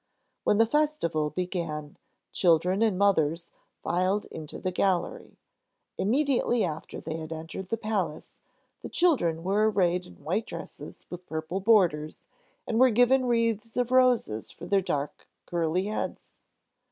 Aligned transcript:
When 0.43 0.57
the 0.57 0.65
festival 0.65 1.29
began 1.29 1.95
children 2.31 2.81
and 2.81 2.97
mothers 2.97 3.51
filed 3.83 4.25
into 4.31 4.57
the 4.57 4.71
gallery. 4.71 5.37
Immediately 5.95 6.63
after 6.63 6.99
they 6.99 7.17
had 7.17 7.31
entered 7.31 7.67
the 7.67 7.77
palace, 7.77 8.33
the 8.81 8.89
children 8.89 9.43
were 9.43 9.69
arrayed 9.69 10.07
in 10.07 10.23
white 10.23 10.47
dresses 10.47 11.05
with 11.11 11.27
purple 11.27 11.59
borders 11.59 12.23
and 12.65 12.79
were 12.79 12.89
given 12.89 13.27
wreaths 13.27 13.77
of 13.77 13.91
roses 13.91 14.49
for 14.49 14.65
their 14.65 14.81
dark, 14.81 15.27
curly 15.45 15.83
heads. 15.85 16.31